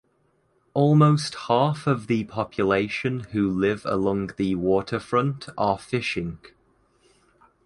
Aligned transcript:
Almost 0.73 1.35
half 1.47 1.85
of 1.85 2.07
the 2.07 2.23
population 2.23 3.19
who 3.33 3.47
live 3.47 3.83
along 3.85 4.31
the 4.35 4.55
waterfront 4.55 5.45
are 5.59 5.77
fishing. 5.77 6.39